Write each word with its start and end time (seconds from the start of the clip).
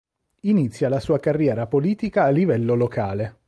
Inizia 0.45 0.89
la 0.89 0.99
sua 0.99 1.19
carriera 1.19 1.67
politica 1.67 2.23
a 2.23 2.29
livello 2.29 2.73
locale. 2.73 3.37